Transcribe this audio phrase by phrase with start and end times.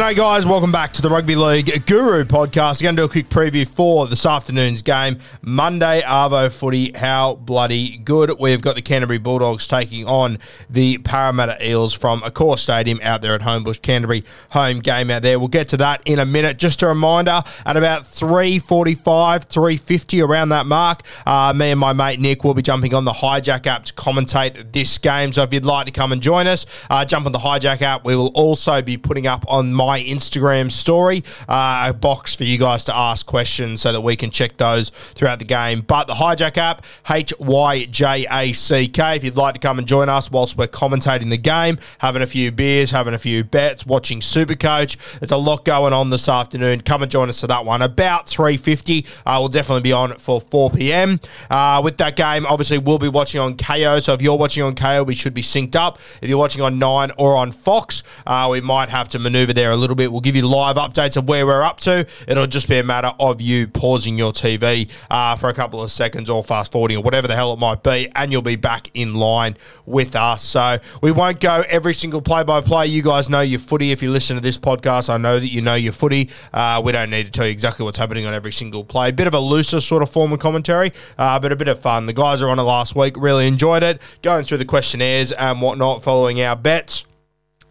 [0.00, 0.46] G'day, guys.
[0.46, 2.80] Welcome back to the Rugby League Guru podcast.
[2.80, 5.18] We're going to do a quick preview for this afternoon's game.
[5.42, 6.92] Monday, Arvo footy.
[6.96, 8.38] How bloody good.
[8.40, 10.38] We've got the Canterbury Bulldogs taking on
[10.70, 13.82] the Parramatta Eels from Accor Stadium out there at Homebush.
[13.82, 15.38] Canterbury home game out there.
[15.38, 16.56] We'll get to that in a minute.
[16.56, 22.18] Just a reminder, at about 3.45, 3.50, around that mark, uh, me and my mate
[22.20, 25.34] Nick will be jumping on the Hyjack app to commentate this game.
[25.34, 28.06] So if you'd like to come and join us, uh, jump on the Hyjack app.
[28.06, 32.58] We will also be putting up on my Instagram story uh, a box for you
[32.58, 35.80] guys to ask questions so that we can check those throughout the game.
[35.80, 39.78] But the Hyjack app, H Y J A C K, if you'd like to come
[39.78, 43.44] and join us whilst we're commentating the game, having a few beers, having a few
[43.44, 44.96] bets, watching Supercoach.
[45.18, 46.82] There's a lot going on this afternoon.
[46.82, 47.82] Come and join us for that one.
[47.82, 51.20] About 3.50, uh, we'll definitely be on for 4 p.m.
[51.50, 54.02] Uh, with that game, obviously, we'll be watching on Kayo.
[54.02, 55.98] So if you're watching on Kayo, we should be synced up.
[56.22, 59.70] If you're watching on 9 or on Fox, uh, we might have to maneuver there
[59.70, 60.12] a little bit.
[60.12, 62.06] We'll give you live updates of where we're up to.
[62.28, 65.90] It'll just be a matter of you pausing your TV uh, for a couple of
[65.90, 68.90] seconds or fast forwarding or whatever the hell it might be, and you'll be back
[68.94, 70.42] in line with us.
[70.42, 72.86] So we won't go every single play by play.
[72.86, 73.92] You guys know your footy.
[73.92, 76.30] If you listen to this podcast, I know that you know your footy.
[76.52, 79.10] Uh, we don't need to tell you exactly what's happening on every single play.
[79.10, 82.06] Bit of a looser sort of form of commentary, uh, but a bit of fun.
[82.06, 85.60] The guys are on it last week, really enjoyed it, going through the questionnaires and
[85.60, 87.04] whatnot, following our bets.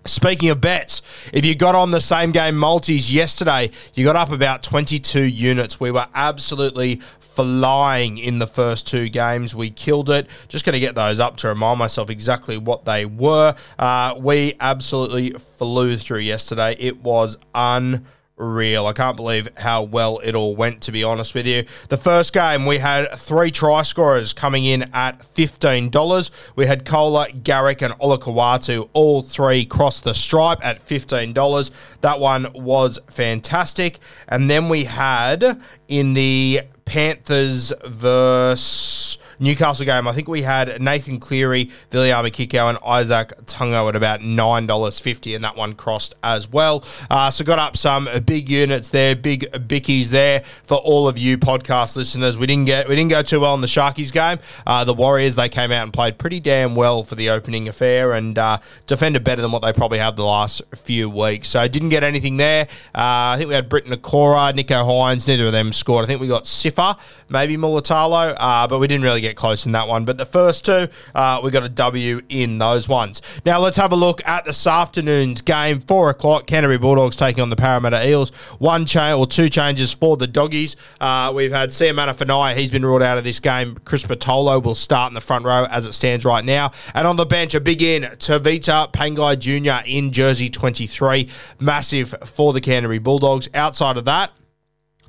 [0.06, 1.02] Speaking of bets,
[1.34, 5.80] if you got on the same game multis yesterday, you got up about 22 units.
[5.80, 9.56] We were absolutely flying in the first two games.
[9.56, 10.28] We killed it.
[10.48, 13.56] Just going to get those up to remind myself exactly what they were.
[13.78, 16.76] Uh, we absolutely flew through yesterday.
[16.80, 18.06] It was un
[18.40, 18.88] real.
[18.88, 21.66] I can't believe how well it all went, to be honest with you.
[21.90, 26.32] The first game, we had three try scorers coming in at $15.
[26.56, 31.72] We had Koula, Garrick, and Olakau'atu, all three cross the stripe at $15.
[32.02, 34.00] That one was fantastic.
[34.28, 41.20] And then we had in the Panthers versus Newcastle game, I think we had Nathan
[41.20, 46.84] Cleary, Viliame Kikau, and Izack Tago at about $9.50, and that one crossed as well.
[47.10, 51.38] Uh, so got up some big units there, big bickies there for all of you
[51.38, 52.38] podcast listeners.
[52.38, 54.40] We didn't get we didn't go too well in the Sharkies game.
[54.68, 58.14] Uh, the Warriors, they came out and played pretty damn well for the opening affair
[58.14, 61.50] and uh, defended better than what they probably have the last few weeks.
[61.50, 62.68] So didn't get anything there.
[62.94, 66.04] Uh, I think we had Briton Nikora, Nicho Hynes, neither of them scored.
[66.04, 66.96] I think we got Siffer,
[67.30, 70.06] maybe Mulitalo, uh, but we didn't really get close in that one.
[70.06, 73.22] But the first two, uh, we got a W in those ones.
[73.46, 75.82] Now let's have a look at this afternoon's game.
[75.82, 78.30] Four o'clock, Canterbury Bulldogs taking on the Parramatta Eels.
[78.60, 80.76] One change or two changes for the Doggies.
[81.00, 83.78] Uh, we've had Siamana Fanai, he's been ruled out of this game.
[83.86, 86.72] Chris Patolo will start in the front row as it stands right now.
[86.94, 89.88] And on the bench, a big in, Tevita Pangai Jr.
[89.88, 91.30] in jersey 23.
[91.60, 93.50] Massive for the Canterbury Bulldogs.
[93.54, 94.32] Outside of that,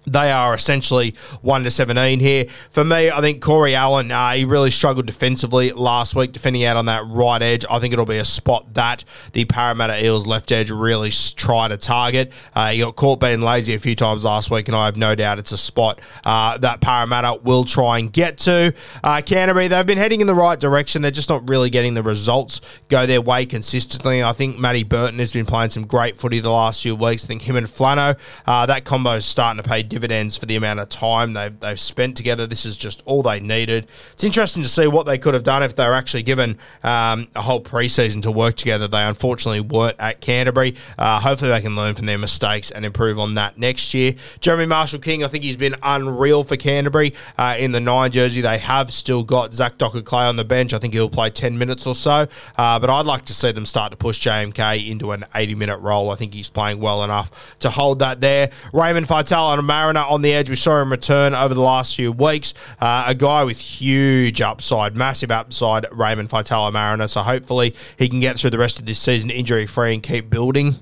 [0.06, 2.46] They are essentially 1 to 17 here.
[2.70, 6.76] For me, I think Corey Allen, uh, he really struggled defensively last week, defending out
[6.76, 7.64] on that right edge.
[7.70, 11.76] I think it'll be a spot that the Parramatta Eels left edge really try to
[11.76, 12.32] target.
[12.54, 15.14] Uh, he got caught being lazy a few times last week, and I have no
[15.14, 18.72] doubt it's a spot uh, that Parramatta will try and get to.
[19.04, 21.02] Uh, Canterbury, they've been heading in the right direction.
[21.02, 24.22] They're just not really getting the results go their way consistently.
[24.22, 27.24] I think Matty Burton has been playing some great footy the last few weeks.
[27.24, 30.56] I think him and Flano, uh, that combo is starting to pay dividends for the
[30.56, 32.46] amount of time they've, they've spent together.
[32.46, 33.86] This is just all they needed.
[34.14, 37.28] It's interesting to see what they could have done if they were actually given um,
[37.36, 38.88] a whole preseason to work together.
[38.88, 40.76] They unfortunately weren't at Canterbury.
[40.96, 44.14] Uh, hopefully, they can learn from their mistakes and improve on that next year.
[44.40, 48.40] Jeremy Marshall King, I think he's been unreal for Canterbury uh, in the nine jersey.
[48.40, 50.72] They have still got Zach Dockar Clay on the bench.
[50.72, 52.28] I think he'll play 10 minutes or so.
[52.56, 55.78] Uh, but I'd like to see them start to push JMK into an 80 minute
[55.78, 56.10] role.
[56.10, 58.50] I think he's playing well enough to hold that there.
[58.72, 60.50] Raymond Faitala and Mariner on the edge.
[60.50, 62.52] We saw him return over the last few weeks.
[62.80, 67.08] Uh, a guy with huge upside, massive upside, Raymond Faitala Mariner.
[67.08, 70.28] So hopefully he can get through the rest of this season injury free and keep
[70.28, 70.74] building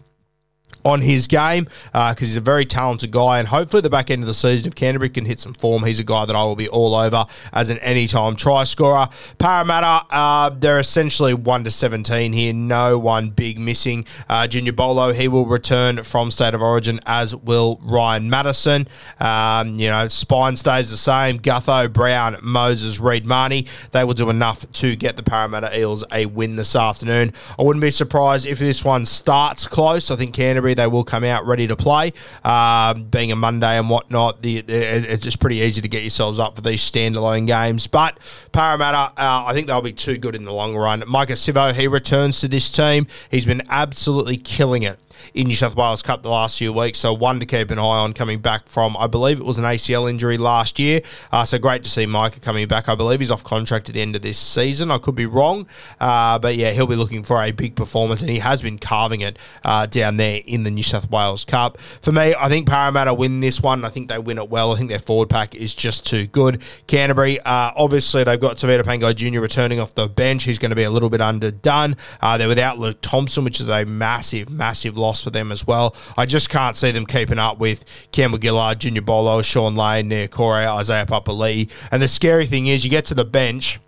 [0.84, 3.38] on his game because uh, he's a very talented guy.
[3.38, 5.84] And hopefully, at the back end of the season, if Canterbury can hit some form,
[5.84, 9.08] he's a guy that I will be all over as an anytime try scorer.
[9.38, 12.52] Parramatta, uh, they're essentially 1 to 17 here.
[12.52, 14.06] No one big missing.
[14.28, 18.88] Uh, Junior Paulo, he will return from State of Origin, as will Ryan Matterson.
[19.20, 21.38] Um, you know, spine stays the same.
[21.38, 23.66] Gutho, Brown, Moses, Reed, Mahoney.
[23.92, 27.32] They will do enough to get the Parramatta Eels a win this afternoon.
[27.58, 30.10] I wouldn't be surprised if this one starts close.
[30.10, 32.12] I think Canterbury they will come out ready to play.
[32.44, 36.56] Um, being a Monday and whatnot, the, it's just pretty easy to get yourselves up
[36.56, 37.86] for these standalone games.
[37.86, 38.18] But
[38.52, 41.02] Parramatta, uh, I think they'll be too good in the long run.
[41.02, 43.06] Maika Sivo, he returns to this team.
[43.30, 44.98] He's been absolutely killing it
[45.34, 46.98] in New South Wales Cup the last few weeks.
[46.98, 49.64] So one to keep an eye on coming back from, I believe it was an
[49.64, 51.00] ACL injury last year.
[51.32, 52.88] Uh, so great to see Maika coming back.
[52.88, 54.90] I believe he's off contract at the end of this season.
[54.90, 55.66] I could be wrong,
[56.00, 59.20] uh, but yeah, he'll be looking for a big performance, and he has been carving
[59.20, 61.78] it uh, down there in the New South Wales Cup.
[62.00, 63.84] For me, I think Parramatta win this one.
[63.84, 64.72] I think they win it well.
[64.72, 66.62] I think their forward pack is just too good.
[66.86, 69.40] Canterbury, uh, obviously, they've got Tevita Pangai Jr.
[69.40, 70.44] returning off the bench.
[70.44, 71.96] He's going to be a little bit underdone.
[72.20, 75.94] Uh, they're without Luke Thompson, which is a massive, massive loss for them as well.
[76.16, 80.66] I just can't see them keeping up with Campbell Gillard, Junior Paulo, Shaun Lane, Niukore,
[80.66, 81.70] Isaiah Papali'i.
[81.90, 83.80] And the scary thing is, you get to the bench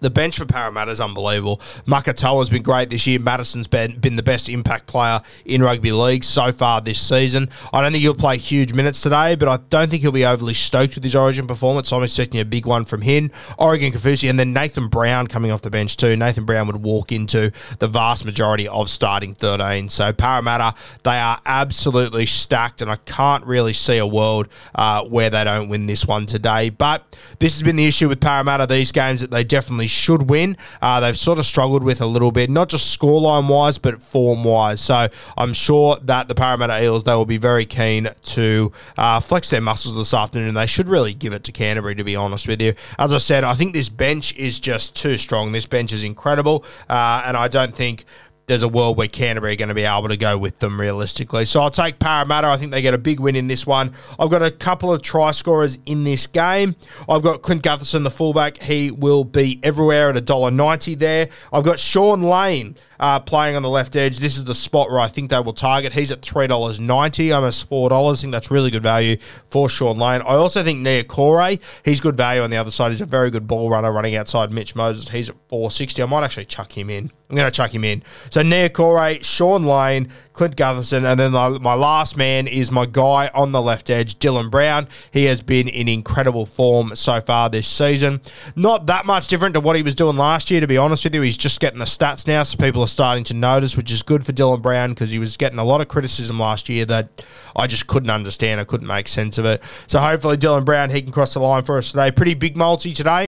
[0.00, 1.58] the bench for Parramatta is unbelievable.
[1.86, 3.18] Makatoa's been great this year.
[3.18, 7.48] Matterson's been, been the best impact player in rugby league so far this season.
[7.72, 10.54] I don't think he'll play huge minutes today, but I don't think he'll be overly
[10.54, 11.88] stoked with his origin performance.
[11.88, 13.30] So I'm expecting a big one from him.
[13.58, 16.16] Oregon Kaufusi, and then Nathan Brown coming off the bench too.
[16.16, 19.88] Nathan Brown would walk into the vast majority of starting 13.
[19.88, 25.30] So Parramatta, they are absolutely stacked, and I can't really see a world uh, where
[25.30, 26.70] they don't win this one today.
[26.70, 30.56] But this has been the issue with Parramatta, these games that they definitely should win.
[30.80, 34.44] Uh, they've sort of struggled with a little bit, not just scoreline wise, but form
[34.44, 34.80] wise.
[34.80, 39.50] So I'm sure that the Parramatta Eels they will be very keen to uh, flex
[39.50, 40.54] their muscles this afternoon.
[40.54, 42.74] They should really give it to Canterbury, to be honest with you.
[42.98, 45.52] As I said, I think this bench is just too strong.
[45.52, 48.04] This bench is incredible, uh, and I don't think
[48.48, 51.44] there's a world where Canterbury are going to be able to go with them realistically.
[51.44, 52.48] So I'll take Parramatta.
[52.48, 53.92] I think they get a big win in this one.
[54.18, 56.74] I've got a couple of try scorers in this game.
[57.08, 58.56] I've got Clint Gutherson, the fullback.
[58.56, 61.28] He will be everywhere at $1.90 there.
[61.52, 64.18] I've got Shaun Lane uh, playing on the left edge.
[64.18, 65.92] This is the spot where I think they will target.
[65.92, 68.12] He's at $3.90, almost $4.
[68.12, 69.18] I think that's really good value
[69.50, 70.22] for Shaun Lane.
[70.22, 72.92] I also think Niukore, he's good value on the other side.
[72.92, 75.10] He's a very good ball runner running outside Mitch Moses.
[75.10, 76.02] He's at 460.
[76.02, 77.10] I might actually chuck him in.
[77.30, 78.02] I'm going to chuck him in.
[78.30, 83.52] So Niukore, Shaun Lane, Clint Gutherson, and then my last man is my guy on
[83.52, 84.88] the left edge, Dylan Brown.
[85.12, 88.22] He has been in incredible form so far this season.
[88.56, 91.14] Not that much different to what he was doing last year, to be honest with
[91.14, 91.20] you.
[91.20, 94.24] He's just getting the stats now, so people are starting to notice, which is good
[94.24, 97.66] for Dylan Brown because he was getting a lot of criticism last year that I
[97.66, 98.58] just couldn't understand.
[98.58, 99.62] I couldn't make sense of it.
[99.86, 102.10] So hopefully Dylan Brown, he can cross the line for us today.
[102.10, 103.27] Pretty big multi today.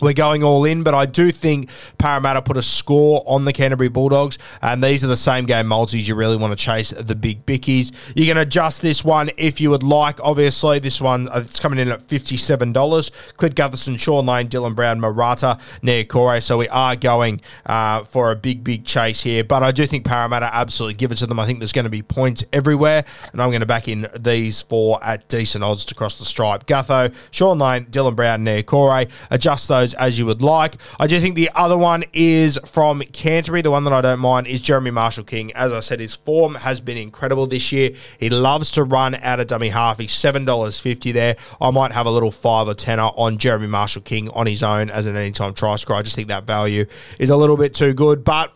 [0.00, 3.88] We're going all in, but I do think Parramatta put a score on the Canterbury
[3.88, 7.46] Bulldogs, and these are the same game multis you really want to chase the big
[7.46, 7.92] bickies.
[8.16, 10.18] You can adjust this one if you would like.
[10.20, 13.12] Obviously, this one uh, it's coming in at fifty-seven dollars.
[13.36, 16.42] Clint Gutherson, Shaun Lane, Dylan Brown, Marata, Niukore.
[16.42, 19.44] So we are going uh, for a big, big chase here.
[19.44, 21.38] But I do think Parramatta absolutely give it to them.
[21.38, 24.60] I think there's going to be points everywhere, and I'm going to back in these
[24.62, 26.66] four at decent odds to cross the stripe.
[26.66, 29.08] Gutho, Shaun Lane, Dylan Brown, Niukore.
[29.30, 30.76] Adjust those as you would like.
[30.98, 33.60] I do think the other one is from Canterbury.
[33.60, 35.52] The one that I don't mind is Jeremy Marshall King.
[35.52, 37.90] As I said, his form has been incredible this year.
[38.18, 39.98] He loves to run out of dummy half.
[39.98, 41.36] He's $7.50 there.
[41.60, 44.88] I might have a little five or tenner on Jeremy Marshall King on his own
[44.88, 45.98] as an anytime try scorer.
[45.98, 46.86] I just think that value
[47.18, 48.52] is a little bit too good, but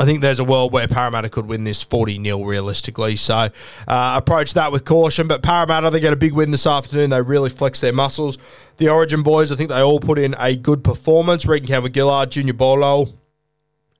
[0.00, 3.16] I think there's a world where Parramatta could win this 40 0 realistically.
[3.16, 3.34] So
[3.86, 5.28] uh, approach that with caution.
[5.28, 7.10] But Parramatta, they get a big win this afternoon.
[7.10, 8.38] They really flex their muscles.
[8.78, 11.46] The Origin boys, I think they all put in a good performance.
[11.46, 13.08] Reagan Campbell Gillard, Junior Paulo,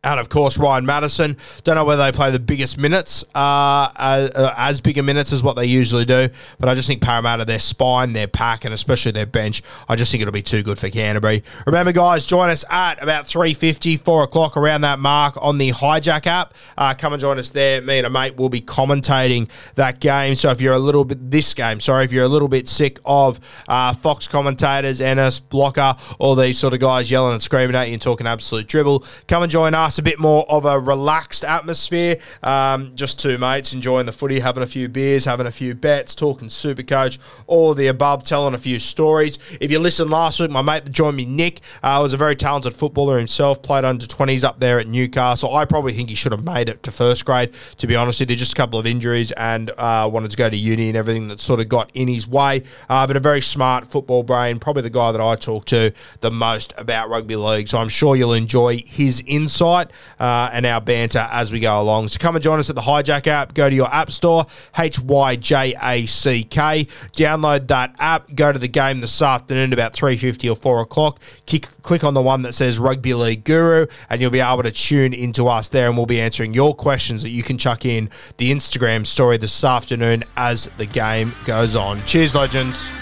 [0.04, 1.36] and of course, Ryan Matterson.
[1.62, 5.44] Don't know whether they play the biggest minutes, uh, as, uh, as bigger minutes as
[5.44, 6.28] what they usually do,
[6.58, 10.10] but I just think Parramatta, their spine, their pack, and especially their bench, I just
[10.10, 11.44] think it'll be too good for Canterbury.
[11.66, 16.26] Remember, guys, join us at about 3.50, 4 o'clock, around that mark on the Hyjack
[16.26, 16.52] app.
[16.76, 17.80] Uh, come and join us there.
[17.80, 20.34] Me and a mate will be commentating that game.
[20.34, 22.98] So if you're a little bit, this game, sorry, if you're a little bit sick
[23.04, 27.86] of uh, Fox commentators, Ennis, Blocker, all these sort of guys yelling and screaming at
[27.86, 31.44] you and talking absolute dribble, come and join us a bit more of a relaxed
[31.44, 32.18] atmosphere.
[32.42, 36.14] Um, just two mates enjoying the footy, having a few beers, having a few bets,
[36.14, 39.38] talking super coach, all the above, telling a few stories.
[39.60, 42.36] If you listened last week, my mate that joined me, Nick, uh, was a very
[42.36, 45.54] talented footballer himself, played under 20s up there at Newcastle.
[45.54, 48.30] I probably think he should have made it to first grade, to be honest with
[48.30, 48.36] you.
[48.36, 51.40] Just a couple of injuries and uh, wanted to go to uni and everything that
[51.40, 52.62] sort of got in his way.
[52.88, 56.30] Uh, but a very smart football brain, probably the guy that I talk to the
[56.30, 57.68] most about rugby league.
[57.68, 59.81] So I'm sure you'll enjoy his insight
[60.20, 62.08] uh, and our banter as we go along.
[62.08, 63.54] So come and join us at the Hyjack app.
[63.54, 64.46] Go to your app store,
[64.78, 66.86] H Y J A C K.
[67.12, 68.34] Download that app.
[68.34, 71.20] Go to the game this afternoon about 3.50 or 4 o'clock.
[71.46, 74.72] Kick, click on the one that says Rugby League Guru and you'll be able to
[74.72, 78.10] tune into us there and we'll be answering your questions that you can chuck in
[78.36, 82.04] the Instagram story this afternoon as the game goes on.
[82.06, 83.01] Cheers, legends.